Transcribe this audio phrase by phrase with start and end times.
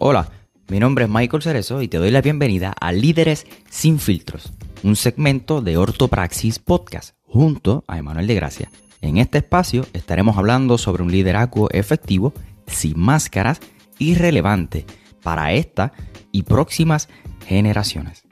[0.00, 0.30] Hola,
[0.68, 4.52] mi nombre es Michael Cerezo y te doy la bienvenida a Líderes sin filtros,
[4.84, 8.70] un segmento de Ortopraxis Podcast junto a Emanuel de Gracia.
[9.00, 12.32] En este espacio estaremos hablando sobre un liderazgo efectivo,
[12.68, 13.58] sin máscaras
[13.98, 14.86] y relevante
[15.24, 15.92] para esta
[16.30, 17.08] y próximas
[17.44, 18.27] generaciones.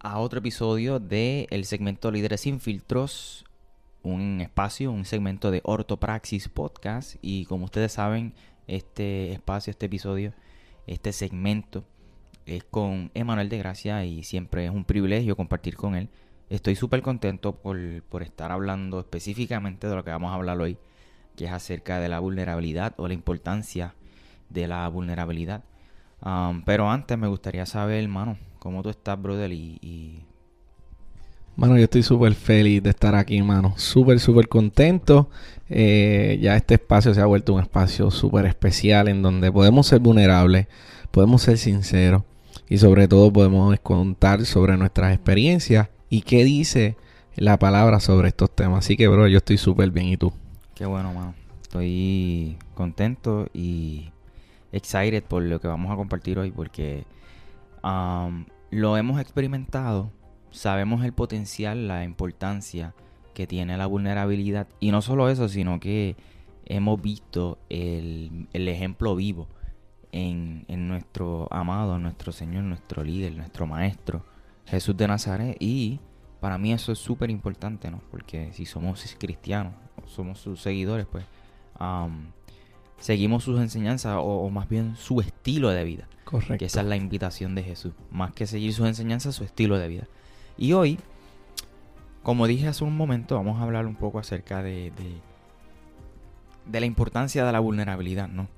[0.00, 3.46] A otro episodio de el segmento Líderes sin filtros,
[4.02, 8.34] un espacio, un segmento de Ortopraxis Podcast y como ustedes saben,
[8.66, 10.34] este espacio, este episodio,
[10.86, 11.84] este segmento
[12.44, 16.10] es con Emanuel de Gracia y siempre es un privilegio compartir con él.
[16.50, 20.76] Estoy súper contento por, por estar hablando específicamente de lo que vamos a hablar hoy,
[21.36, 23.94] que es acerca de la vulnerabilidad o la importancia
[24.50, 25.64] de la vulnerabilidad.
[26.20, 29.52] Um, pero antes me gustaría saber, hermano, ¿Cómo tú estás, brother?
[29.52, 30.22] Y,
[31.56, 33.74] Mano, yo estoy súper feliz de estar aquí, mano.
[33.76, 35.28] Súper, súper contento.
[35.68, 40.00] Eh, ya este espacio se ha vuelto un espacio súper especial en donde podemos ser
[40.00, 40.66] vulnerables,
[41.10, 42.22] podemos ser sinceros
[42.68, 46.96] y sobre todo podemos contar sobre nuestras experiencias y qué dice
[47.34, 48.84] la palabra sobre estos temas.
[48.84, 50.06] Así que, bro, yo estoy súper bien.
[50.06, 50.32] ¿Y tú?
[50.74, 51.34] Qué bueno, mano.
[51.62, 54.10] Estoy contento y
[54.72, 57.04] excited por lo que vamos a compartir hoy porque
[57.82, 60.10] lo hemos experimentado,
[60.50, 62.94] sabemos el potencial, la importancia
[63.34, 64.68] que tiene la vulnerabilidad.
[64.80, 66.16] Y no solo eso, sino que
[66.66, 69.48] hemos visto el, ejemplo vivo
[70.12, 74.24] en, nuestro amado, nuestro Señor, nuestro líder, nuestro Maestro,
[74.66, 75.56] Jesús de Nazaret.
[75.60, 76.00] Y
[76.40, 78.00] para mí eso es súper importante, ¿no?
[78.10, 79.74] Porque si somos cristianos,
[80.06, 81.24] somos sus seguidores, pues
[82.98, 86.08] seguimos sus enseñanzas o, más bien su estilo de vida.
[86.24, 86.58] Correcto.
[86.58, 87.92] Que esa es la invitación de Jesús.
[88.10, 90.08] Más que seguir sus enseñanzas, su estilo de vida.
[90.56, 90.98] Y hoy,
[92.22, 94.92] como dije hace un momento, vamos a hablar un poco acerca de,
[96.66, 98.48] de, la importancia de la vulnerabilidad, ¿no?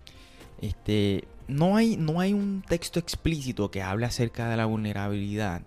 [0.60, 5.62] Este, no hay, no hay un texto explícito que hable acerca de la vulnerabilidad.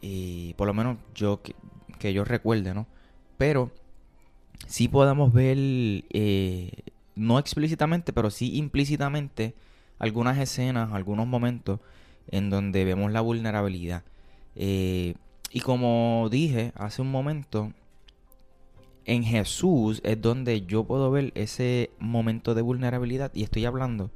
[0.00, 1.54] Eh, por lo menos yo que,
[1.98, 2.86] que, yo recuerde, ¿no?
[3.36, 3.70] Pero
[4.66, 6.70] sí podemos ver eh,
[7.14, 9.54] no explícitamente, pero sí implícitamente,
[9.98, 11.80] algunas escenas, algunos momentos
[12.28, 14.02] en donde vemos la vulnerabilidad.
[14.56, 15.14] Eh,
[15.50, 17.72] y como dije hace un momento,
[19.04, 23.30] en Jesús es donde yo puedo ver ese momento de vulnerabilidad.
[23.34, 24.10] Y estoy hablando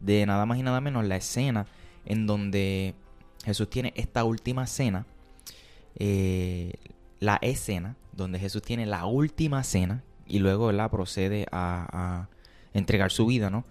[0.00, 1.66] de nada más y nada menos la escena
[2.04, 2.94] en donde
[3.44, 5.06] Jesús tiene esta última cena.
[5.96, 6.72] Eh,
[7.20, 12.28] la escena donde Jesús tiene la última cena y luego la procede a,
[12.74, 13.64] entregar su vida, ¿no?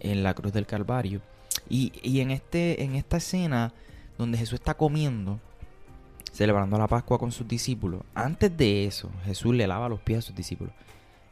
[0.00, 1.22] En la cruz del Calvario.
[1.70, 3.72] Y, en, este, en esta escena
[4.16, 5.38] donde Jesús está comiendo,
[6.32, 10.22] celebrando la Pascua con sus discípulos, antes de eso, Jesús le lava los pies a
[10.22, 10.72] sus discípulos.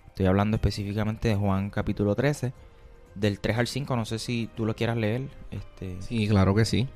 [0.09, 2.53] Estoy hablando específicamente de Juan capítulo 13,
[3.15, 5.29] del 3 al 5, no sé si tú lo quieras leer.
[5.51, 6.01] Este...
[6.01, 6.89] Sí, claro que sí.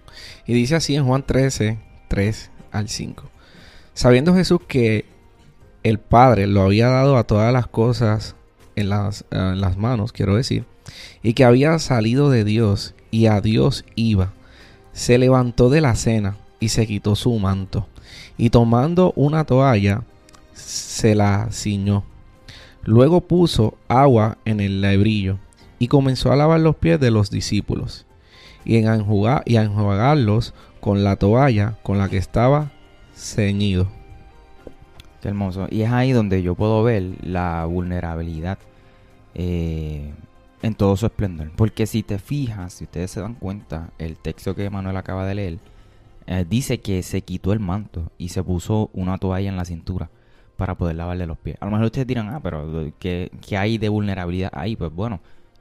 [0.47, 3.25] Y dice así en Juan 13, 3 al 5.
[3.95, 5.07] Sabiendo Jesús que
[5.83, 8.37] el Padre lo había dado a todas las cosas
[8.77, 9.25] en las,
[9.77, 10.65] manos, quiero decir,
[11.23, 14.33] y que había salido de Dios y a Dios iba,
[14.93, 17.87] se levantó de la cena y se quitó su manto,
[18.37, 20.03] y tomando una toalla,
[20.53, 22.05] se la ciñó.
[22.85, 25.39] Luego puso agua en el lebrillo
[25.79, 28.07] y comenzó a lavar los pies de los discípulos
[28.65, 32.73] y, en enjugar, y a enjuagarlos con la toalla con la que estaba
[33.15, 34.00] ceñido.
[35.21, 35.67] Qué hermoso.
[35.71, 38.59] Y es ahí donde yo puedo ver la vulnerabilidad
[39.35, 40.13] eh,
[40.63, 41.51] en todo su esplendor.
[41.57, 45.35] Porque si te fijas, si ustedes se dan cuenta, el texto que Manuel acaba de
[45.35, 45.59] leer
[46.27, 50.11] eh, dice que se quitó el manto y se puso una toalla en la cintura
[50.57, 51.57] para poder lavarle los pies.
[51.61, 54.77] A lo mejor ustedes dirán, ah, pero ¿qué, hay de vulnerabilidad ahí?
[54.77, 55.21] Pues bueno,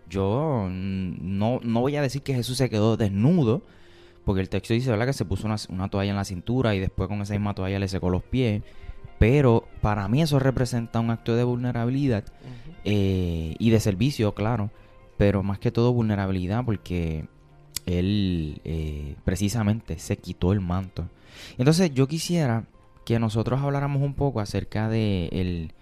[0.09, 3.63] yo no, no voy a decir que Jesús se quedó desnudo,
[4.25, 5.07] porque el texto dice, ¿verdad?
[5.07, 7.79] Que se puso una, una toalla en la cintura y después con esa misma toalla
[7.79, 8.61] le secó los pies.
[9.19, 12.23] Pero para mí eso representa un acto de vulnerabilidad
[12.85, 14.71] eh, y de servicio, claro.
[15.17, 17.25] Pero más que todo vulnerabilidad porque
[17.85, 21.09] él eh, precisamente se quitó el manto.
[21.57, 22.63] Entonces yo quisiera
[23.05, 25.73] que nosotros habláramos un poco acerca de, el,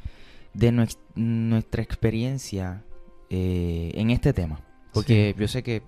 [0.53, 2.83] de nuestra experiencia
[3.29, 4.61] eh, en este tema.
[4.93, 5.83] Porque yo sé que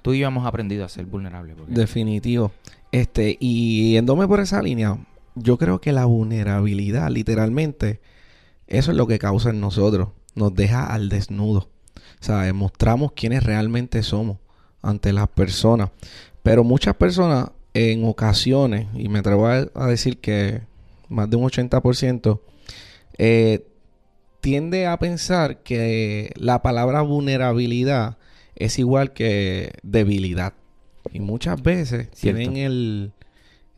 [0.00, 1.56] tú y yo hemos aprendido a ser vulnerables.
[1.68, 2.52] Definitivo.
[2.92, 4.96] Este, y yéndome por esa línea,
[5.42, 8.00] yo creo que la vulnerabilidad, literalmente,
[8.66, 10.10] eso es lo que causa en nosotros.
[10.34, 11.68] Nos deja al desnudo.
[12.20, 12.54] ¿Sabes?
[12.54, 14.38] Mostramos quiénes realmente somos
[14.82, 15.90] ante las personas.
[16.42, 20.62] Pero muchas personas en ocasiones, y me atrevo a, decir que
[21.08, 22.40] más de un 80%,
[23.18, 23.66] eh,
[24.40, 28.18] tiende a pensar que la palabra vulnerabilidad
[28.56, 30.54] es igual que debilidad.
[31.12, 33.12] Y muchas veces tienen el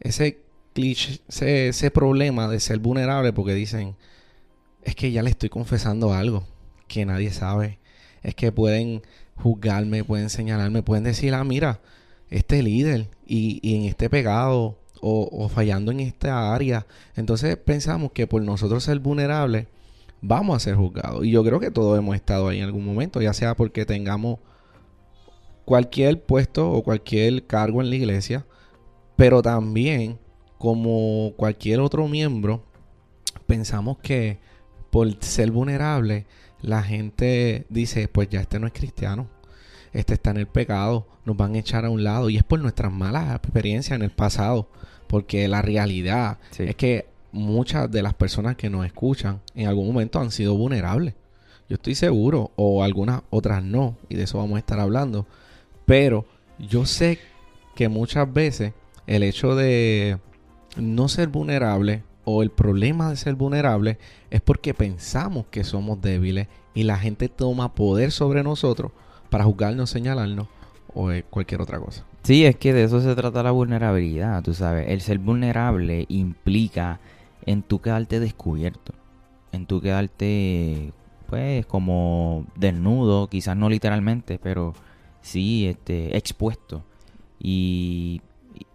[0.01, 0.42] ese
[0.73, 3.97] cliché, ese, problema de ser vulnerable porque dicen,
[4.83, 6.45] es que ya le estoy confesando algo
[6.89, 7.79] que nadie sabe.
[8.23, 9.03] Es que pueden
[9.37, 11.81] juzgarme, pueden señalarme, pueden decir, ah, mira,
[12.31, 16.87] este líder y, y en este pegado o, o, fallando en esta área.
[17.17, 19.67] Entonces pensamos que por nosotros ser vulnerables
[20.21, 21.25] vamos a ser juzgados.
[21.25, 24.39] Y yo creo que todos hemos estado ahí en algún momento, ya sea porque tengamos
[25.65, 28.47] cualquier puesto o cualquier cargo en la iglesia,
[29.17, 30.19] pero también
[30.63, 32.63] como cualquier otro miembro,
[33.49, 34.39] pensamos que
[34.91, 36.25] por ser vulnerable,
[36.61, 39.27] la gente dice, pues ya este no es cristiano,
[39.93, 42.61] este está en el pecado, nos van a echar a un lado y es por
[42.61, 44.69] nuestras malas experiencias en el pasado,
[45.09, 50.21] porque la realidad es que muchas de las personas que nos escuchan en algún momento
[50.21, 51.15] han sido vulnerables.
[51.69, 55.27] Yo estoy seguro, o algunas otras no, y de eso vamos a estar hablando.
[55.87, 56.25] Pero
[56.61, 57.19] yo sé
[57.75, 58.75] que muchas veces
[59.09, 60.21] el hecho de
[60.77, 63.99] no ser vulnerable o el problema de ser vulnerable
[64.31, 68.93] es porque pensamos que somos débiles y la gente toma poder sobre nosotros
[69.31, 70.49] para juzgarnos, señalarnos
[70.95, 72.05] o cualquier otra cosa.
[72.23, 74.89] Sí, es que de eso se trata la vulnerabilidad, tú sabes.
[74.89, 77.01] El ser vulnerable implica
[77.45, 78.95] en tu quedarte descubierto,
[79.51, 80.93] en tu quedarte
[81.27, 84.75] pues como desnudo, quizás no literalmente, pero
[85.23, 86.85] sí este, expuesto.
[87.41, 88.21] Y,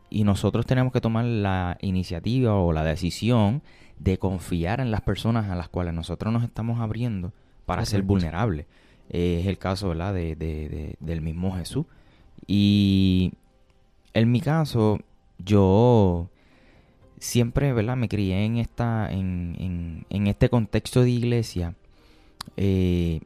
[0.09, 3.61] y nosotros tenemos que tomar la iniciativa o la decisión
[3.99, 7.33] de confiar en las personas a las cuales nosotros nos estamos abriendo
[7.65, 8.65] para ser vulnerables.
[9.09, 10.13] es el caso ¿verdad?
[10.13, 11.85] De, de, del mismo Jesús.
[12.45, 13.33] Y
[14.13, 14.99] en mi caso,
[15.37, 16.29] yo
[17.19, 17.97] siempre ¿verdad?
[17.97, 21.75] me crié en, esta, en, en, en este contexto de iglesia.
[22.55, 23.21] Eh,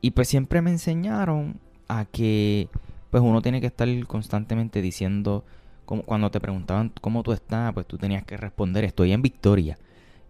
[0.00, 1.58] y pues siempre me enseñaron
[1.88, 2.68] a que
[3.10, 5.44] pues uno tiene que estar constantemente diciendo,
[5.92, 9.76] como, cuando te preguntaban cómo tú estás, pues tú tenías que responder, estoy en victoria.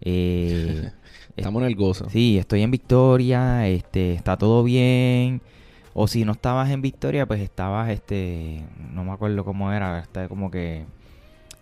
[0.01, 0.91] Eh,
[1.37, 2.11] Estamos en el gozo.
[2.11, 5.41] Sí, estoy en victoria, este, está todo bien.
[5.95, 10.27] O si no estabas en victoria, pues estabas, este, no me acuerdo cómo era, está
[10.27, 10.85] como que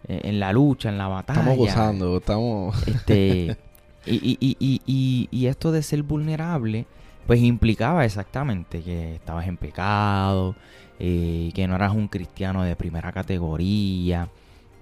[0.09, 1.41] eh, en la lucha, en la batalla.
[1.41, 2.83] Estamos gozando, estamos...
[2.89, 3.59] Este,
[4.07, 6.87] y, y, y, y, y esto de ser vulnerable,
[7.27, 10.57] pues implicaba exactamente que estabas en pecado,
[11.03, 14.29] eh, que no eras un cristiano de primera categoría.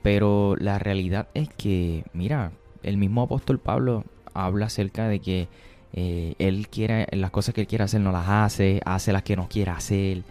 [0.03, 2.51] Pero la realidad es que, mira,
[2.83, 4.05] el mismo apóstol Pablo
[4.35, 5.49] habla acerca de que
[5.93, 9.37] eh, él quiere, las cosas que él quiere hacer no las hace, hace las que
[9.37, 10.25] no quiere hacer.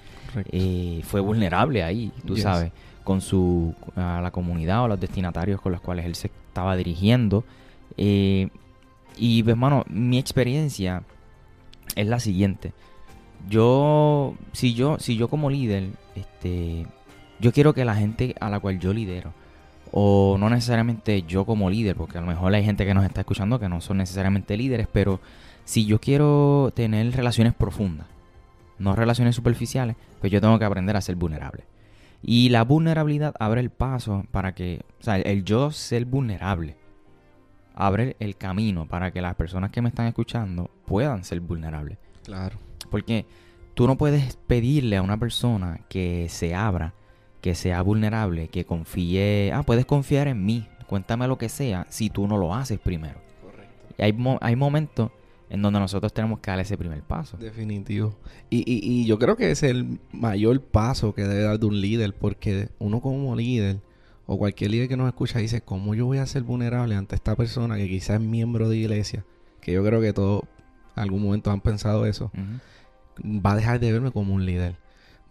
[0.51, 2.73] Eh, fue vulnerable ahí, tú sabes,
[3.05, 7.45] con su a la comunidad o los destinatarios con los cuales él se estaba dirigiendo.
[7.95, 8.49] y,
[9.47, 11.03] hermano, mi experiencia
[11.95, 12.73] es la siguiente.
[13.49, 16.85] Yo, si yo, si yo como líder, este,
[17.39, 19.33] yo quiero que la gente a la cual yo lidero,
[19.91, 23.21] o no necesariamente yo como líder, porque a lo mejor hay gente que nos está
[23.21, 25.19] escuchando que no son necesariamente líderes, pero
[25.63, 28.07] si yo quiero tener relaciones profundas,
[28.79, 31.63] no relaciones superficiales, pues yo tengo que aprender a ser vulnerable.
[32.21, 36.75] Y la vulnerabilidad abre el paso para que, o sea, el yo ser vulnerable
[37.77, 41.99] abre el camino para que las personas que me están escuchando puedan ser vulnerables.
[42.23, 42.57] Claro.
[42.89, 43.25] Porque
[43.73, 46.93] tú no puedes pedirle a una persona que se abra,
[47.41, 52.09] que sea vulnerable, que confíe, ah, puedes confiar en mí, cuéntame lo que sea, si
[52.09, 53.19] tú no lo haces primero.
[53.41, 53.95] Correcto.
[53.97, 55.11] Y hay, hay momentos
[55.49, 57.37] en donde nosotros tenemos que dar ese primer paso.
[57.37, 58.15] Definitivo.
[58.49, 61.79] Y, y, y yo creo que es el mayor paso que debe dar de un
[61.79, 63.79] líder, porque uno como líder
[64.25, 67.35] o cualquier líder que nos escucha dice, ¿cómo yo voy a ser vulnerable ante esta
[67.35, 69.25] persona que quizás es miembro de iglesia?
[69.61, 70.43] Que yo creo que todos
[70.95, 72.31] en algún momento han pensado eso.
[73.23, 74.75] Va a dejar de verme como un líder.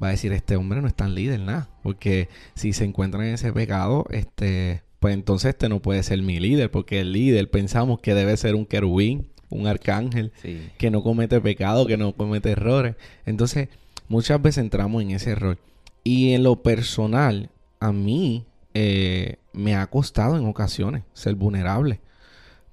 [0.02, 1.69] Va a decir, este hombre no es tan líder, nada.
[1.83, 6.38] Porque si se encuentra en ese pecado, este, pues entonces este no puede ser mi
[6.38, 6.71] líder.
[6.71, 10.33] Porque el líder pensamos que debe ser un querubín, un arcángel,
[10.78, 12.97] que no comete pecado, que no comete errores.
[13.25, 13.69] Entonces,
[14.09, 15.59] muchas veces entramos en ese error.
[16.05, 17.50] Y en lo personal,
[17.81, 22.00] a mí eh, me ha costado en ocasiones ser vulnerable.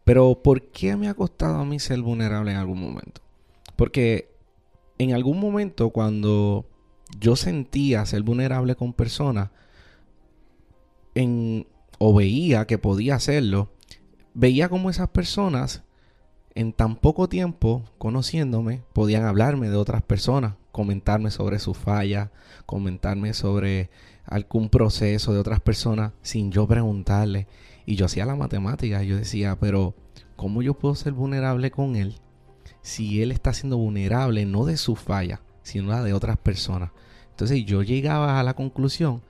[0.04, 3.22] Pero ¿por qué me ha costado a mí ser vulnerable en algún momento?
[3.76, 4.33] Porque
[5.04, 6.66] en algún momento cuando
[7.20, 9.50] yo sentía ser vulnerable con personas
[11.16, 11.68] en,
[12.00, 13.72] o veía que podía hacerlo,
[14.34, 15.84] veía como esas personas
[16.56, 22.30] en tan poco tiempo, conociéndome, podían hablarme de otras personas, comentarme sobre sus fallas,
[22.66, 23.90] comentarme sobre
[24.26, 27.48] algún proceso de otras personas sin yo preguntarle.
[27.86, 29.96] Y yo hacía la matemática, yo decía, pero
[30.36, 32.16] ¿cómo yo puedo ser vulnerable con él
[32.82, 36.92] si él está siendo vulnerable no de su falla, sino la de otras personas?
[37.32, 39.22] Entonces yo llegaba a la conclusión,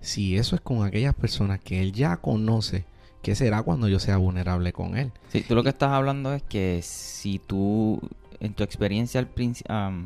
[0.00, 2.84] si eso es con aquellas personas que él ya conoce,
[3.22, 5.12] ¿qué será cuando yo sea vulnerable con él?
[5.28, 8.00] Sí, tú lo que estás hablando es que si tú,
[8.40, 9.54] en tu experiencia al en,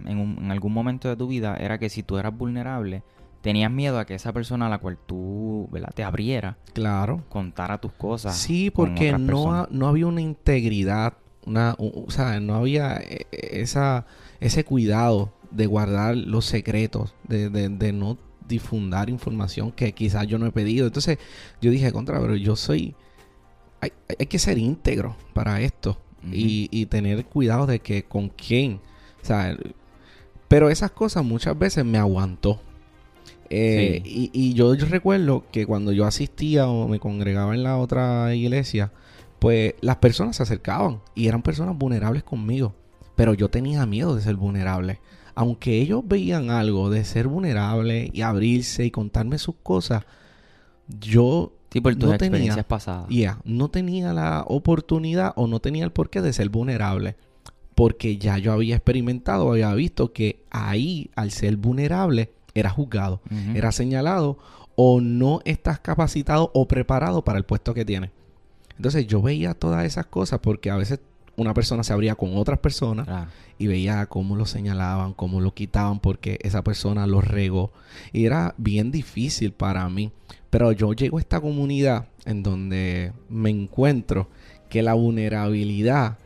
[0.08, 3.02] en algún momento de tu vida, era que si tú eras vulnerable,
[3.44, 5.90] tenías miedo a que esa persona a la cual tú ¿verdad?
[5.94, 8.36] te abriera, claro, contara tus cosas.
[8.36, 11.12] Sí, porque no, no había una integridad,
[11.46, 14.06] una, o sea, no había eh, esa,
[14.40, 20.46] ese cuidado de guardar los secretos, de, de, no difundar información que quizás yo no
[20.46, 20.86] he pedido.
[20.86, 21.18] Entonces
[21.60, 22.94] yo dije, contra, pero yo soy...
[23.80, 25.98] Hay, hay que ser íntegro para esto
[26.32, 28.80] y, y, tener cuidado de que con quién.
[29.22, 29.56] O sea,
[30.48, 32.60] pero esas cosas muchas veces me aguantó.
[33.50, 38.92] Eh, y, yo, recuerdo que cuando yo asistía o me congregaba en la otra iglesia,
[39.38, 42.74] pues las personas se acercaban y eran personas vulnerables conmigo.
[43.16, 45.00] Pero yo tenía miedo de ser vulnerable.
[45.34, 50.04] Aunque ellos veían algo de ser vulnerable y abrirse y contarme sus cosas,
[50.88, 53.06] yo no tenía, pasadas.
[53.44, 57.16] no tenía la oportunidad o no tenía el porqué de ser vulnerable.
[57.74, 63.20] Porque ya yo había experimentado, había visto que ahí, al ser vulnerable, era juzgado,
[63.54, 64.38] era señalado
[64.76, 68.10] o no estás capacitado o preparado para el puesto que tienes.
[68.76, 71.00] Entonces yo veía todas esas cosas porque a veces
[71.36, 73.08] una persona se abría con otras personas
[73.58, 77.72] y veía cómo lo señalaban, cómo lo quitaban porque esa persona lo regó.
[78.12, 80.12] Y era bien difícil para mí.
[80.50, 84.28] Pero yo llego a esta comunidad en donde me encuentro
[84.68, 86.18] que la vulnerabilidad,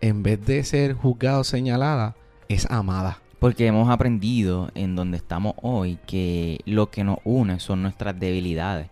[0.00, 2.16] en vez de ser juzgada o señalada,
[2.48, 3.20] es amada.
[3.38, 8.88] Porque hemos aprendido en donde estamos hoy que lo que nos une son nuestras debilidades.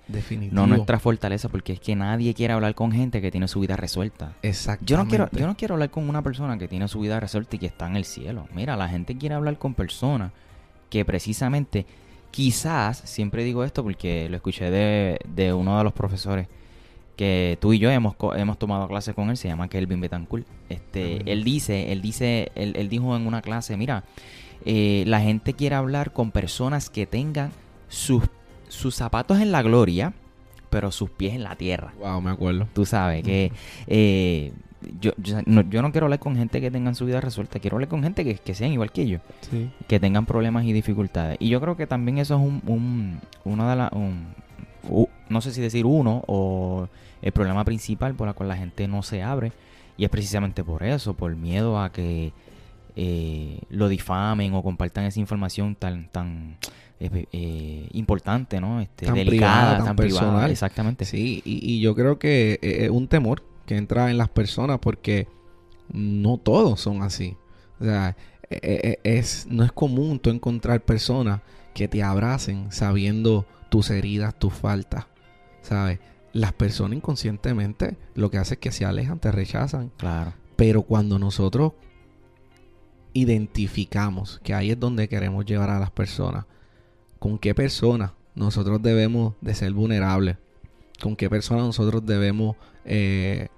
[0.53, 3.76] No nuestra fortaleza, porque es que nadie quiere hablar con gente que tiene su vida
[3.76, 4.35] resuelta.
[4.43, 4.85] Exacto.
[4.87, 7.57] Yo no quiero, yo no quiero hablar con una persona que tiene su vida resuelta
[7.57, 8.47] y que está en el cielo.
[8.55, 10.31] Mira, la gente quiere hablar con personas
[10.91, 11.85] que precisamente,
[12.31, 16.47] quizás, siempre digo esto porque lo escuché de, de uno de los profesores
[17.17, 20.47] que tú y yo hemos, hemos tomado clase con él, se llama Kelvin Betancourt.
[20.69, 24.05] Este, él dice, él dice, él, él, dijo en una clase, mira,
[24.65, 27.51] eh, la gente quiere hablar con personas que tengan
[27.89, 28.23] sus,
[28.69, 30.13] sus zapatos en la gloria,
[30.71, 31.95] pero sus pies en la tierra.
[31.99, 32.69] Wow, me acuerdo.
[32.73, 33.53] Tú sabes que
[33.87, 34.53] eh,
[35.01, 38.03] yo, yo, no, quiero hablar con gente que tengan su vida resuelta, quiero hablar con
[38.03, 39.19] gente que, que sean igual que yo,
[39.89, 41.37] que tengan problemas y dificultades.
[41.41, 43.91] Y yo creo que también eso es un, un uno de las,
[45.29, 46.89] no sé si decir uno o
[47.23, 49.53] el problema principal por el cual la gente no se abre.
[49.97, 52.33] Y es precisamente por eso, por miedo a que
[52.99, 56.57] eh, lo difamen o compartan esa información tan tan
[56.99, 58.81] eh, eh, importante, ¿no?
[58.81, 60.51] Este, delicada, tan, privada.
[60.51, 61.05] Exactamente.
[61.05, 65.29] Sí, y, yo creo que es un temor que entra en las personas porque
[65.93, 67.37] no todos son así.
[67.81, 68.17] O sea,
[68.49, 71.41] es, no es común tú encontrar personas
[71.75, 75.07] que te abracen sabiendo tus heridas, tus faltas,
[75.61, 75.99] ¿sabes?
[76.37, 79.90] Las personas inconscientemente lo que hace es que se alejan, te rechazan.
[79.97, 80.35] Claro.
[80.57, 81.73] Pero cuando nosotros
[83.14, 86.45] identificamos que ahí es donde queremos llevar a las personas,
[87.19, 90.37] con qué persona nosotros debemos de ser vulnerables,
[91.00, 93.49] con qué persona nosotros debemos eh,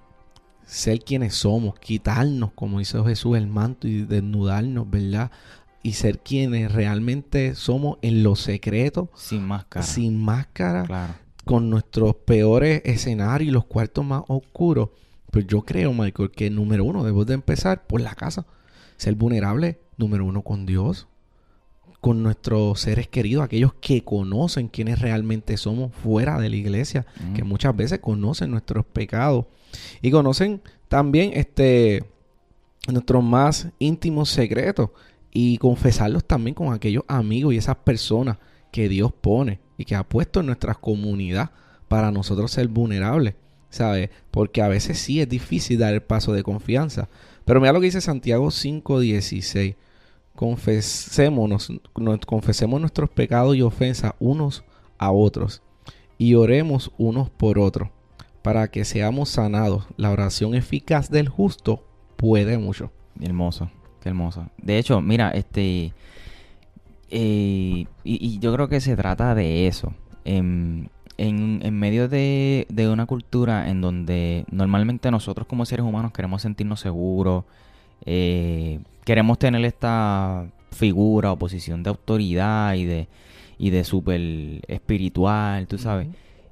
[0.65, 5.31] ser quienes somos, quitarnos, como hizo Jesús, el manto y desnudarnos, ¿verdad?
[5.83, 9.09] Y ser quienes realmente somos en lo secreto.
[9.15, 9.85] Sin máscara.
[9.85, 10.83] Sin máscara.
[10.83, 14.89] Claro con nuestros peores escenarios y los cuartos más oscuros,
[15.31, 18.45] pues yo creo, Michael, que número uno, debemos de empezar por la casa.
[18.97, 21.07] Ser vulnerable, número uno, con Dios,
[22.01, 27.33] con nuestros seres queridos, aquellos que conocen quiénes realmente somos fuera de la iglesia, mm.
[27.33, 29.45] que muchas veces conocen nuestros pecados
[30.03, 32.03] y conocen también este
[32.91, 34.91] nuestros más íntimos secretos
[35.31, 38.37] y confesarlos también con aquellos amigos y esas personas
[38.71, 41.51] que Dios pone y que ha puesto en nuestra comunidad
[41.87, 43.35] para nosotros ser vulnerables,
[43.69, 44.09] ¿sabes?
[44.29, 47.07] Porque a veces sí es difícil dar el paso de confianza.
[47.45, 49.75] Pero mira lo que dice Santiago 5:16.
[50.35, 51.71] Confesémonos,
[52.25, 54.63] confesemos nuestros pecados y ofensas unos
[54.97, 55.61] a otros
[56.17, 57.89] y oremos unos por otros
[58.41, 59.85] para que seamos sanados.
[59.95, 61.85] La oración eficaz del justo
[62.17, 62.91] puede mucho.
[63.21, 63.71] Hermoso,
[64.01, 64.49] qué hermoso.
[64.57, 65.93] De hecho, mira, este
[67.09, 69.93] eh, y, yo creo que se trata de eso.
[70.25, 70.87] Em,
[71.17, 76.41] en, en medio de, de una cultura en donde normalmente nosotros como seres humanos queremos
[76.41, 77.43] sentirnos seguros,
[78.05, 83.07] eh, queremos tener esta figura o posición de autoridad y de,
[83.57, 84.21] y de súper
[84.67, 86.07] espiritual, tú sabes.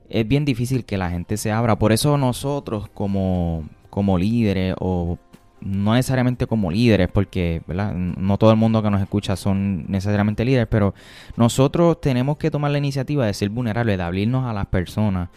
[0.10, 1.78] Es bien difícil que la gente se abra.
[1.78, 5.18] Por eso nosotros como, como líderes o
[5.62, 10.68] no necesariamente como líderes, porque no todo el mundo que nos escucha son necesariamente líderes,
[10.70, 10.94] pero
[11.36, 15.30] nosotros tenemos que tomar la iniciativa de ser vulnerables, de abrirnos a las personas.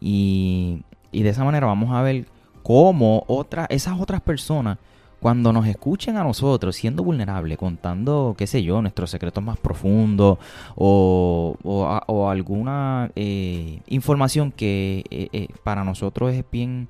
[0.00, 0.82] Y,
[1.12, 2.26] de esa manera vamos a ver
[2.62, 4.78] cómo otras, esas otras personas
[5.20, 10.38] cuando nos escuchen a nosotros siendo vulnerables, contando, qué sé yo, nuestros secretos más profundos
[10.76, 16.88] o, o, alguna eh, información que eh, eh, para nosotros es bien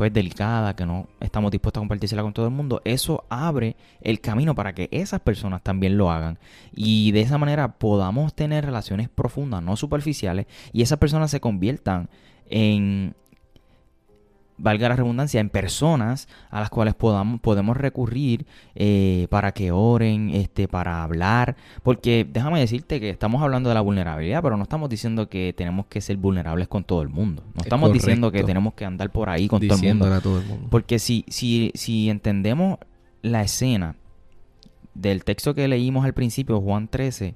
[0.00, 4.22] pues delicada, que no estamos dispuestos a compartírsela con todo el mundo, eso abre el
[4.22, 6.38] camino para que esas personas también lo hagan.
[6.74, 12.08] Y de esa manera podamos tener relaciones profundas, no superficiales, y esas personas se conviertan
[12.48, 13.14] en
[14.60, 20.30] valga la redundancia, en personas a las cuales podamos, podemos recurrir eh, para que oren,
[20.30, 21.56] este, para hablar.
[21.82, 25.86] Porque déjame decirte que estamos hablando de la vulnerabilidad, pero no estamos diciendo que tenemos
[25.86, 27.42] que ser vulnerables con todo el mundo.
[27.54, 30.20] No estamos diciendo que tenemos que andar por ahí con todo el, mundo.
[30.20, 30.68] todo el mundo.
[30.70, 32.78] Porque si, si, si entendemos
[33.22, 33.96] la escena
[34.94, 37.34] del texto que leímos al principio, Juan 13,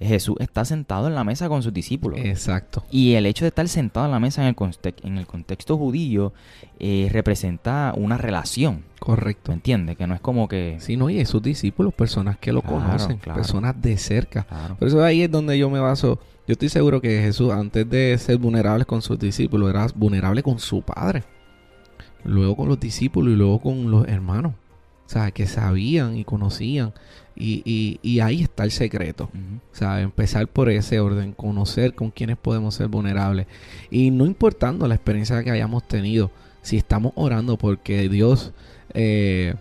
[0.00, 2.18] Jesús está sentado en la mesa con sus discípulos.
[2.22, 2.84] Exacto.
[2.90, 6.32] Y el hecho de estar sentado en la mesa en el, en el contexto judío
[6.80, 8.84] eh, representa una relación.
[8.98, 9.52] Correcto.
[9.52, 9.96] ¿Me entiendes?
[9.96, 10.76] Que no es como que...
[10.80, 14.46] Sí, no, y sus discípulos, personas que lo conocen, personas de cerca.
[14.78, 16.18] Por eso ahí es donde yo me baso.
[16.46, 20.58] Yo estoy seguro que Jesús, antes de ser vulnerable con sus discípulos, era vulnerable con
[20.58, 21.22] su padre.
[22.24, 24.54] Luego con los discípulos y luego con los hermanos.
[25.32, 26.92] Que sabían y conocían.
[27.36, 29.28] Y, y, ahí está el secreto.
[29.72, 33.46] Sea, empezar por ese orden, conocer con quiénes podemos ser vulnerables.
[33.90, 36.30] Y no importando la experiencia que hayamos tenido,
[36.62, 38.52] si estamos orando porque Dios
[38.92, 39.54] eh,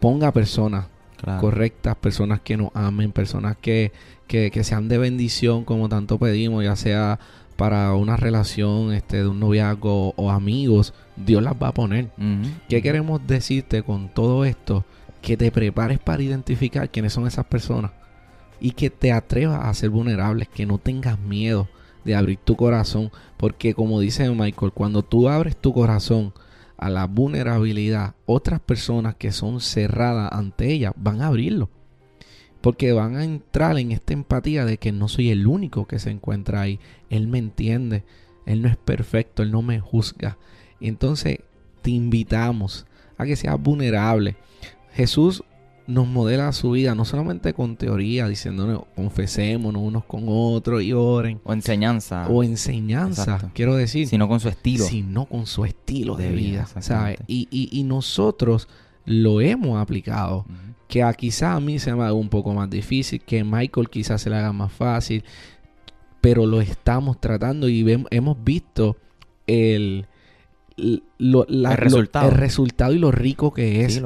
[0.00, 0.86] ponga personas
[1.40, 3.92] correctas, personas que nos amen, personas que,
[4.26, 7.18] que, que sean de bendición como tanto pedimos, ya sea
[7.56, 12.10] para una relación este, de un noviazgo o amigos, Dios las va a poner.
[12.68, 14.84] ¿Qué queremos decirte con todo esto?
[15.22, 17.92] Que te prepares para identificar quiénes son esas personas
[18.60, 21.68] y que te atrevas a ser vulnerable, que no tengas miedo
[22.04, 26.32] de abrir tu corazón, porque como dice Michael, cuando tú abres tu corazón
[26.78, 31.68] a la vulnerabilidad, otras personas que son cerradas ante ella van a abrirlo.
[32.66, 36.10] Porque van a entrar en esta empatía de que no soy el único que se
[36.10, 36.80] encuentra ahí.
[37.10, 38.02] Él me entiende.
[38.44, 39.44] Él no es perfecto.
[39.44, 40.36] Él no me juzga.
[40.80, 41.38] Entonces
[41.82, 42.84] te invitamos
[43.18, 44.34] a que seas vulnerable.
[44.92, 45.44] Jesús
[45.86, 51.40] nos modela su vida no solamente con teoría, diciéndonos confesémonos unos con otros y oren.
[51.44, 52.26] O enseñanza.
[52.26, 54.08] O enseñanza, quiero decir.
[54.08, 54.86] Sino con su estilo.
[54.86, 56.66] Sino con su estilo de, vida.
[57.28, 58.66] Y, y, nosotros
[59.04, 60.46] lo hemos aplicado
[60.88, 64.22] que a quizá a mí se me haga un poco más difícil, que Michael quizás
[64.22, 65.24] se le haga más fácil,
[66.20, 68.96] pero lo estamos tratando y hemos visto
[69.46, 70.06] el,
[71.18, 72.28] resultado.
[72.28, 74.02] el resultado y lo rico que es.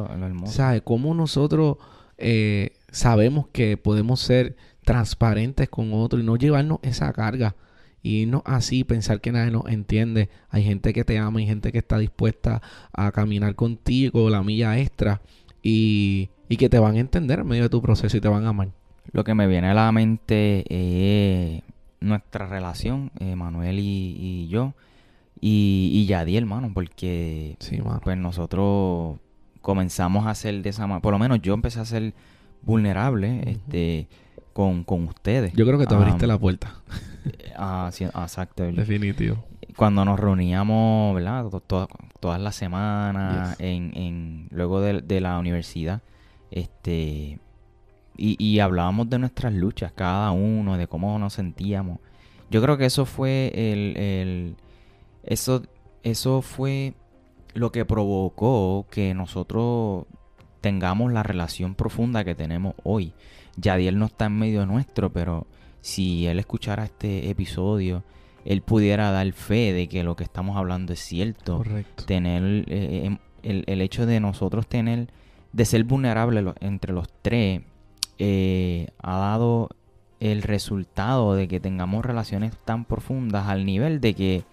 [0.47, 0.83] ¿Sabe?
[0.83, 1.77] Cómo nosotros
[2.19, 7.57] eh, sabemos que podemos ser transparentes con otros y no llevarnos esa carga
[8.03, 10.31] y no así pensar que nadie nos entiende.
[10.49, 12.63] Hay gente que te ama, hay gente que está dispuesta
[12.93, 15.21] a caminar contigo la milla extra
[15.63, 18.45] y y que te van a entender en medio de tu proceso y te van
[18.45, 18.71] a amar.
[19.13, 21.63] Lo que me viene a la mente es
[22.01, 24.75] nuestra relación, eh, Manuel y, yo,
[25.41, 27.57] y, y Yadiel, hermano, porque
[28.03, 29.21] pues nosotros
[29.61, 32.15] comenzamos a ser de esa manera, por lo menos yo empecé a ser
[32.63, 34.09] vulnerable este,
[34.53, 35.53] con, ustedes.
[35.53, 36.75] Yo creo que te abriste la puerta.
[37.63, 38.65] Ah, sí, exacto.
[38.73, 39.45] Definitivo.
[39.81, 41.47] Cuando nos reuníamos, ¿verdad?
[42.21, 46.03] todas las semanas, en, en, luego de, de la universidad,
[46.51, 47.39] este,
[48.23, 52.01] y, hablábamos de nuestras luchas, cada uno, de cómo nos sentíamos.
[52.51, 54.57] Yo creo que eso fue el,
[55.23, 55.63] eso,
[56.03, 56.93] eso fue
[57.55, 60.05] lo que provocó que nosotros
[60.61, 63.15] tengamos la relación profunda que tenemos hoy.
[63.57, 65.47] Yadiel no está en medio nuestro, pero
[65.81, 68.05] si él escuchara este episodio,
[68.45, 71.59] él pudiera dar fe de que lo que estamos hablando es cierto.
[71.59, 72.05] Correcto.
[72.05, 75.09] Tener eh, em, el, el, hecho de nosotros tener
[75.53, 77.63] de ser vulnerable entre los tres
[78.19, 79.71] eh, ha dado
[80.21, 84.45] el resultado de que tengamos relaciones tan profundas al nivel de que,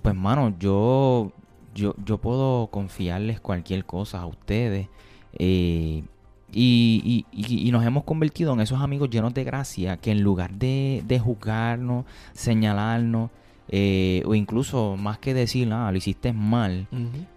[0.00, 1.32] pues mano, yo,
[1.74, 4.88] yo, yo puedo confiarles cualquier cosa a ustedes.
[5.34, 6.04] Eh,
[6.52, 10.52] Y, y, y, nos hemos convertido en esos amigos llenos de gracia que en lugar
[10.54, 13.30] de, de juzgarnos, señalarnos,
[13.72, 16.88] eh, o incluso más que decir, ah, lo hiciste mal,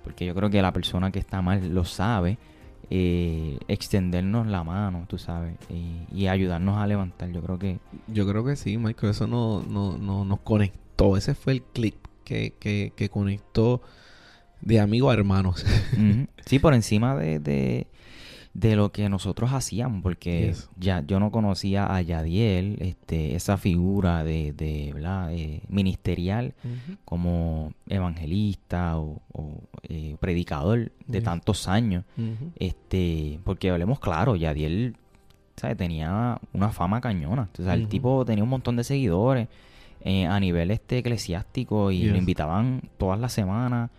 [0.03, 2.39] porque yo creo que la persona que está mal lo sabe,
[2.89, 5.55] eh, extendernos la mano, tú sabes,
[6.11, 7.31] y, ayudarnos a levantar.
[7.31, 7.79] Yo creo que...
[8.07, 11.95] Yo creo que sí, Michael, eso no, no, no nos conectó, ese fue el clip
[12.23, 13.83] que, que, que conectó
[14.61, 15.63] de amigo a hermanos.
[16.45, 17.87] Sí, por encima de, de
[18.53, 24.53] lo que nosotros hacíamos, porque ya yo no conocía a Yadiel, este, esa figura de,
[24.53, 24.93] de
[25.31, 26.53] eh, ministerial
[27.03, 29.21] como evangelista o,
[29.89, 32.05] eh, predicador de tantos años,
[32.57, 34.95] este, porque hablemos claro, Yadiel
[35.77, 39.47] tenía una fama cañona, o sea, el tipo tenía un montón de seguidores
[40.01, 43.89] eh, a nivel este eclesiástico y lo invitaban todas las semanas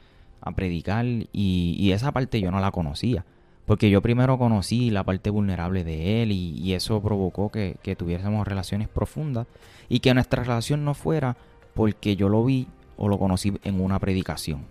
[0.41, 3.25] a predicar y, y esa parte yo no la conocía.
[3.67, 8.89] Porque yo primero conocí la parte vulnerable de él y, eso provocó que, tuviésemos relaciones
[8.89, 9.47] profundas
[9.89, 11.37] y que nuestra relación no fuera
[11.75, 14.65] porque yo lo vi o lo conocí en una predicación,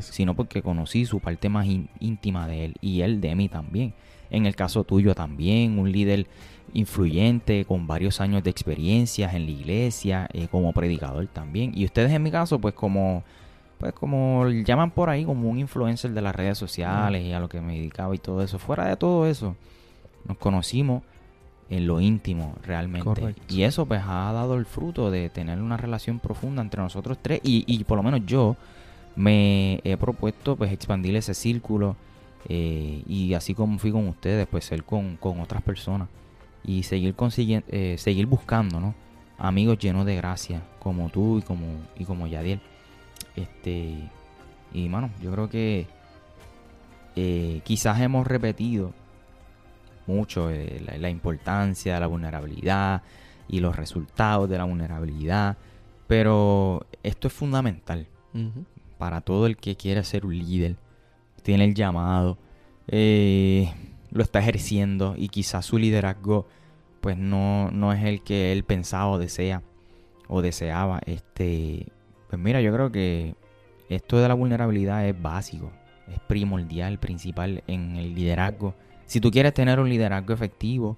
[0.00, 1.66] sino porque conocí su parte más
[2.00, 3.94] íntima de él y él de mí también.
[4.30, 6.26] En el caso tuyo también, un líder
[6.74, 11.72] influyente con varios años de experiencias en la iglesia, eh, como predicador también.
[11.74, 13.24] Y ustedes en mi caso, pues como
[13.82, 17.48] pues como llaman por ahí, como un influencer de las redes sociales y a lo
[17.48, 18.60] que me dedicaba y todo eso.
[18.60, 19.56] Fuera de todo eso,
[20.24, 21.02] nos conocimos
[21.68, 23.34] en lo íntimo realmente.
[23.48, 27.40] Y eso pues ha dado el fruto de tener una relación profunda entre nosotros tres
[27.42, 28.54] y, y por lo menos yo
[29.16, 31.96] me he propuesto pues expandir ese círculo
[32.48, 36.06] eh, y así como fui con ustedes pues ser con, con otras personas
[36.62, 38.94] y seguir consiguiendo, eh, seguir buscando, ¿no?
[39.38, 41.66] Amigos llenos de gracia como tú y como,
[41.98, 42.60] y como Yadiel.
[43.36, 44.10] Este,
[44.72, 45.86] y mano, yo creo que
[47.16, 48.92] eh, quizás hemos repetido
[50.06, 53.02] mucho eh, la, importancia de la vulnerabilidad
[53.48, 55.56] y los resultados de la vulnerabilidad,
[56.06, 58.06] pero esto es fundamental
[58.98, 60.76] para todo el que quiere ser un líder,
[61.42, 62.38] tiene el llamado,
[62.88, 63.72] eh,
[64.10, 66.46] lo está ejerciendo y quizás su liderazgo
[67.00, 69.62] pues no, no es el que él pensaba o desea
[70.28, 71.00] o deseaba.
[71.04, 71.88] Este,
[72.32, 73.34] pues mira, yo creo que
[73.90, 75.70] esto de la vulnerabilidad es básico,
[76.10, 78.74] es primordial, principal en el liderazgo.
[79.04, 80.96] Si tú quieres tener un liderazgo efectivo,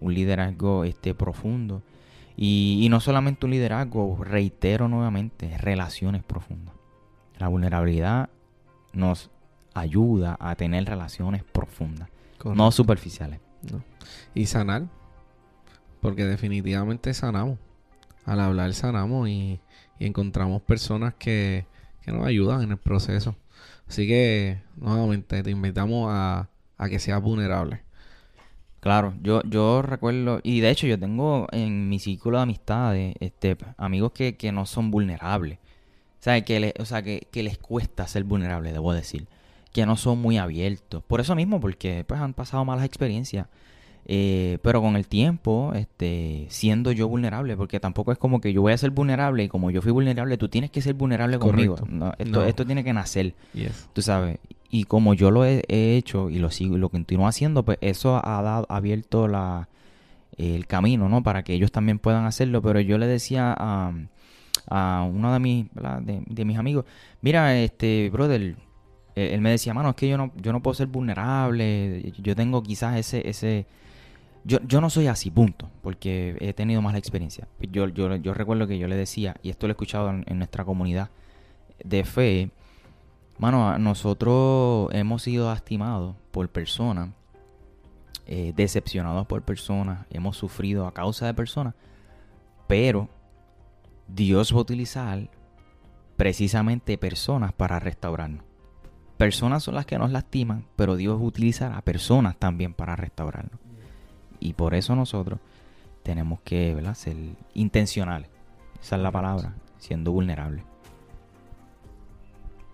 [0.00, 1.80] un liderazgo este, profundo,
[2.36, 6.74] y, no solamente un liderazgo, reitero nuevamente, relaciones profundas.
[7.38, 8.28] La vulnerabilidad
[8.92, 9.30] nos
[9.72, 12.10] ayuda a tener relaciones profundas,
[12.44, 13.40] no superficiales.
[14.34, 14.82] Y sanar,
[16.02, 17.58] porque definitivamente sanamos.
[18.26, 19.60] Al hablar sanamos y
[19.98, 21.66] y encontramos personas que,
[22.06, 23.34] nos ayudan en el proceso.
[23.88, 26.48] Así que, nuevamente, te invitamos a,
[26.88, 27.80] que seas vulnerable.
[28.80, 33.56] Claro, yo, yo recuerdo, y de hecho yo tengo en mi círculo de amistades este,
[33.78, 35.58] amigos que, no son vulnerables.
[36.20, 39.26] O sea, que, o sea que, que, les cuesta ser vulnerable, debo decir.
[39.72, 41.02] Que no son muy abiertos.
[41.04, 43.46] Por eso mismo, porque pues, han pasado malas experiencias.
[44.06, 48.60] Eh, pero con el tiempo, este, siendo yo vulnerable, porque tampoco es como que yo
[48.60, 51.76] voy a ser vulnerable y como yo fui vulnerable, tú tienes que ser vulnerable conmigo.
[52.46, 53.34] esto, tiene que nacer.
[53.92, 54.38] Tú sabes.
[54.70, 58.20] Y como yo lo he, hecho y lo sigo y lo continúo haciendo, pues eso
[58.24, 59.68] ha dado, abierto la,
[60.36, 61.22] el camino, ¿no?
[61.22, 62.60] Para que ellos también puedan hacerlo.
[62.60, 63.92] Pero yo le decía a,
[64.68, 65.66] a uno de mis,
[66.26, 66.84] de, mis amigos,
[67.22, 68.56] mira, este, brother,
[69.14, 72.62] él, me decía, mano, es que yo no, yo no puedo ser vulnerable, yo tengo
[72.62, 73.66] quizás ese, ese,
[74.44, 77.48] yo, no soy así, punto, porque he tenido más la experiencia.
[77.60, 81.08] Yo recuerdo que yo le decía, y esto lo he escuchado en, nuestra comunidad
[81.82, 82.50] de fe,
[83.38, 87.08] mano, nosotros hemos sido lastimados por personas,
[88.26, 91.74] eh, decepcionados por personas, hemos sufrido a causa de personas,
[92.66, 93.08] pero
[94.08, 95.30] Dios va a utilizar
[96.16, 98.44] precisamente personas para restaurarnos.
[99.16, 103.63] Personas son las que nos lastiman, pero Dios utilizará personas también para restaurarnos.
[104.44, 105.40] Y por eso nosotros
[106.02, 107.16] tenemos que ser
[107.54, 108.28] intencionales.
[108.80, 110.62] Esa es la palabra, siendo vulnerables.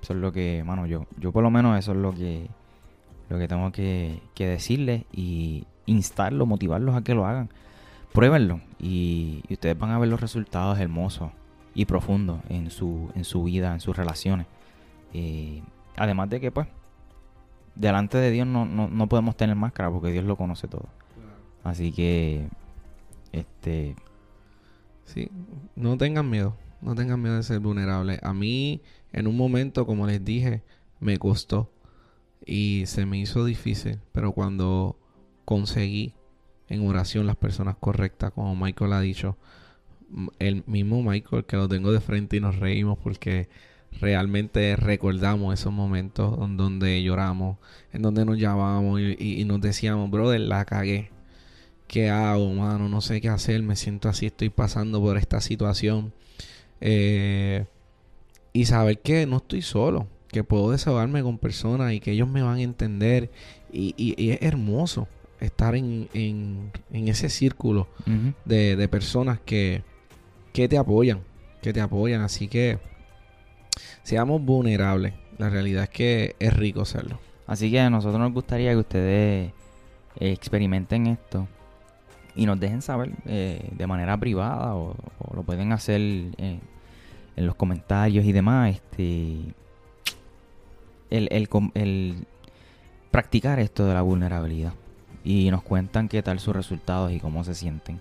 [0.02, 2.48] Eso es lo que, mano, yo, yo por lo menos eso es lo que,
[3.28, 7.50] lo que tengo que, que decirles y instarlos, motivarlos a que lo hagan.
[8.12, 11.30] Pruébenlo y, ustedes van a ver los resultados hermosos
[11.72, 14.48] y profundos en su, en su vida, en sus relaciones.
[15.14, 15.62] Eh,
[15.96, 16.66] además de que, pues,
[17.76, 20.88] delante de Dios no, no, no podemos tener máscara porque Dios lo conoce todo.
[21.64, 22.48] Así que,
[23.32, 23.96] este...
[25.04, 25.28] Sí,
[25.74, 28.20] no tengan miedo, no tengan miedo de ser vulnerable.
[28.22, 28.80] A mí,
[29.12, 30.62] en un momento, como les dije,
[31.00, 31.70] me costó
[32.46, 34.96] y se me hizo difícil, pero cuando
[35.44, 36.14] conseguí
[36.68, 39.36] en oración las personas correctas, como Michael ha dicho.
[40.38, 43.48] El mismo Michael que lo tengo de frente y nos reímos porque
[44.00, 47.58] realmente recordamos esos momentos en donde lloramos,
[47.92, 51.10] en donde nos llamábamos y, nos decíamos, brother, la cagué.
[51.90, 52.88] ¿Qué hago, mano?
[52.88, 56.12] No sé qué hacer, me siento así, estoy pasando por esta situación.
[56.80, 57.64] Eh,
[58.52, 62.42] y saber que no estoy solo, que puedo desahogarme con personas y que ellos me
[62.42, 63.32] van a entender.
[63.72, 65.08] Y, es hermoso
[65.40, 67.88] estar en, en, ese círculo
[68.44, 69.82] de, de, personas que,
[70.52, 71.18] que te apoyan,
[71.60, 72.20] que te apoyan.
[72.20, 72.78] Así que
[74.04, 75.14] seamos vulnerables.
[75.38, 77.18] La realidad es que es rico serlo.
[77.48, 79.52] Así que a nosotros nos gustaría que ustedes
[80.20, 81.48] experimenten esto
[82.34, 84.96] y nos dejen saber eh, de manera privada o,
[85.34, 86.60] lo pueden hacer en
[87.36, 88.74] los comentarios y demás.
[88.74, 89.54] Este,
[91.10, 92.26] el, el, el
[93.10, 94.72] practicar esto de la vulnerabilidad
[95.24, 98.00] y nos cuentan qué tal sus resultados y cómo se sienten.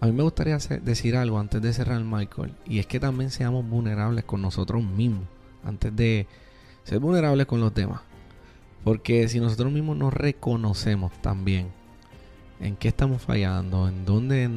[0.00, 3.68] A mí me gustaría decir algo antes de cerrar, Michael, y es que también seamos
[3.68, 5.24] vulnerables con nosotros mismos,
[5.64, 6.26] antes de
[6.84, 8.00] ser vulnerables con los demás.
[8.82, 11.68] Porque si nosotros mismos nos reconocemos también
[12.62, 14.48] en qué estamos fallando, en dónde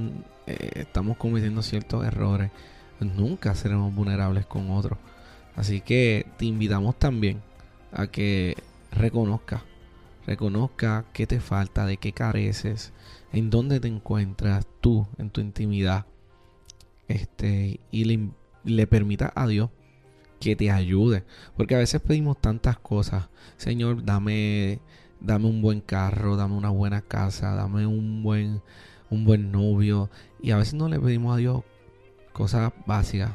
[0.47, 2.51] eh, estamos cometiendo ciertos errores,
[2.99, 4.97] nunca seremos vulnerables con otros.
[5.55, 7.41] Así que te invitamos también
[7.91, 8.55] a que
[8.91, 9.63] reconozca,
[10.27, 12.93] reconozca qué te falta, de qué careces,
[13.33, 16.05] en dónde te encuentras tú en tu intimidad.
[17.07, 18.29] Este, y le,
[18.63, 19.69] le permita a Dios
[20.39, 21.23] que te ayude.
[21.55, 23.29] Porque a veces pedimos tantas cosas.
[23.57, 24.79] Señor, dame,
[25.25, 28.61] dame un buen carro, dame una buena casa, dame un buen,
[29.09, 30.09] un buen novio.
[30.41, 31.63] Y a veces no le pedimos a Dios
[32.31, 33.31] cosas básicas.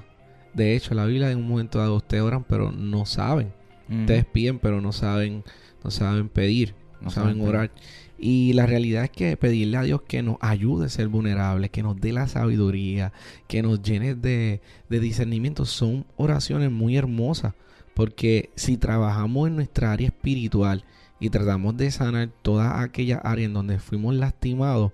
[0.54, 3.52] De hecho, la Biblia en un momento dado ustedes oran, pero no saben.
[3.88, 5.42] Ustedes piden, pero no saben,
[5.82, 7.72] no saben pedir, no, saben orar.
[8.20, 11.82] Y la realidad es que pedirle a Dios que nos ayude a ser vulnerables, que
[11.82, 13.12] nos dé la sabiduría,
[13.48, 17.54] que nos llene de, de discernimiento, son oraciones muy hermosas.
[17.94, 20.84] Porque si trabajamos en nuestra área espiritual
[21.20, 24.92] y tratamos de sanar todas aquellas áreas en donde fuimos lastimados,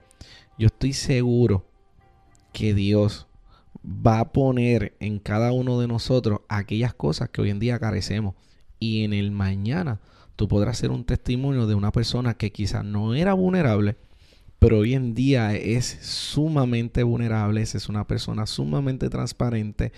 [0.59, 1.65] yo estoy seguro
[2.53, 3.27] que Dios
[3.87, 8.35] va a poner en cada uno de nosotros aquellas cosas que hoy en día carecemos.
[8.79, 10.01] Y en el mañana
[10.35, 13.97] tú podrás ser un testimonio de una persona que quizás no era vulnerable,
[14.59, 19.93] pero hoy en día es sumamente vulnerable, es una persona sumamente transparente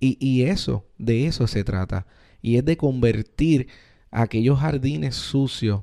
[0.00, 2.06] y, eso, de eso se trata.
[2.40, 3.68] Y es de convertir
[4.10, 5.82] aquellos jardines sucios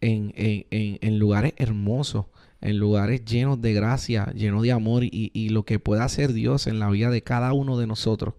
[0.00, 2.26] en, en, lugares hermosos,
[2.60, 6.66] en lugares llenos de gracia, llenos de amor y, y lo que pueda hacer Dios
[6.66, 8.34] en la vida de cada uno de nosotros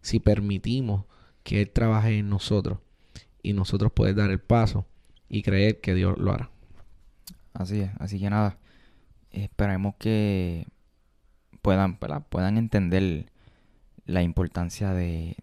[0.00, 1.04] si permitimos
[1.42, 2.78] que Él trabaje en nosotros
[3.42, 4.86] y nosotros poder dar el paso
[5.28, 6.50] y creer que Dios lo hará.
[7.52, 8.58] Así es, así que nada,
[9.30, 10.66] esperemos que
[11.60, 13.26] puedan, puedan entender
[14.06, 15.36] la importancia de,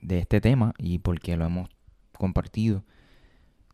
[0.00, 1.68] de este tema y por qué lo hemos
[2.18, 2.84] compartido.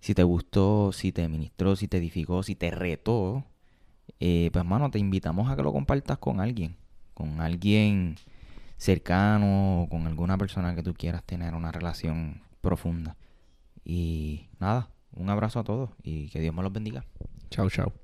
[0.01, 3.45] Si te gustó, si te ministró, si te edificó, si te retó,
[4.21, 6.77] eh, pues hermano, te invitamos a que lo compartas con alguien,
[7.15, 8.17] con alguien
[8.77, 13.17] cercano, con alguna persona que tú quieras tener una relación profunda.
[13.85, 17.05] Y nada, un abrazo a todos y que Dios me los bendiga.
[17.51, 18.04] Chao, chao.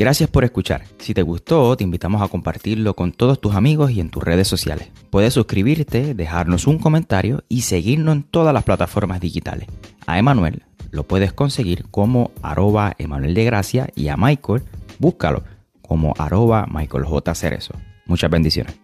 [0.00, 0.84] Gracias por escuchar.
[0.96, 4.48] Si te gustó, te invitamos a compartirlo con todos tus amigos y en tus redes
[4.48, 4.88] sociales.
[5.10, 9.68] Puedes suscribirte, dejarnos un comentario y seguirnos en todas las plataformas digitales.
[10.06, 14.62] A Emanuel lo puedes conseguir como arroba Emanuel de Gracia y a Michael
[14.98, 15.44] búscalo
[15.82, 17.34] como arroba Michael J.
[17.34, 17.74] Cerezo.
[18.06, 18.79] Muchas bendiciones.